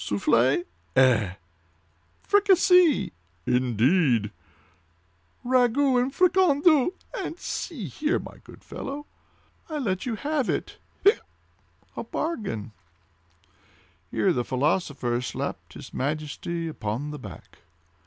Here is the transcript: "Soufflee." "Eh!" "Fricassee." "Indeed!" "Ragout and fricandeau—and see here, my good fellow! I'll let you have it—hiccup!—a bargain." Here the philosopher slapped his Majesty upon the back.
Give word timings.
"Soufflee." 0.03 0.63
"Eh!" 0.95 1.33
"Fricassee." 2.27 3.11
"Indeed!" 3.45 4.31
"Ragout 5.45 6.01
and 6.01 6.11
fricandeau—and 6.11 7.37
see 7.37 7.85
here, 7.87 8.17
my 8.17 8.39
good 8.43 8.63
fellow! 8.63 9.05
I'll 9.69 9.81
let 9.81 10.07
you 10.07 10.15
have 10.15 10.49
it—hiccup!—a 10.49 12.03
bargain." 12.05 12.71
Here 14.09 14.33
the 14.33 14.43
philosopher 14.43 15.21
slapped 15.21 15.73
his 15.73 15.93
Majesty 15.93 16.67
upon 16.67 17.11
the 17.11 17.19
back. 17.19 17.59